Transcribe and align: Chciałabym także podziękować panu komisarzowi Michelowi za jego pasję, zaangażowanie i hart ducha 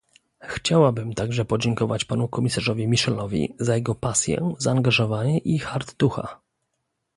Chciałabym 0.43 1.13
także 1.13 1.45
podziękować 1.45 2.05
panu 2.05 2.27
komisarzowi 2.27 2.87
Michelowi 2.87 3.53
za 3.59 3.75
jego 3.75 3.95
pasję, 3.95 4.51
zaangażowanie 4.57 5.37
i 5.37 5.59
hart 5.59 5.95
ducha 5.97 6.37